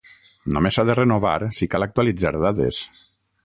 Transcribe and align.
Només 0.55 0.77
s'ha 0.79 0.85
de 0.91 0.95
renovar 1.01 1.35
si 1.59 1.69
cal 1.75 1.87
actualitzar 1.87 2.33
dades. 2.49 2.85